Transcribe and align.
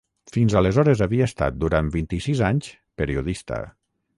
Fins 0.35 0.53
aleshores 0.61 1.03
havia 1.05 1.27
estat, 1.31 1.59
durant 1.65 1.91
vint-i-sis 1.97 2.41
anys, 2.49 2.73
periodista. 3.03 3.61